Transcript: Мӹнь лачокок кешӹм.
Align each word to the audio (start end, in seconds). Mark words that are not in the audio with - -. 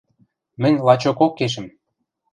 Мӹнь 0.61 0.79
лачокок 0.85 1.31
кешӹм. 1.39 1.67